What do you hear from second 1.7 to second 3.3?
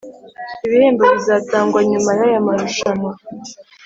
nyuma yaya marushanwa.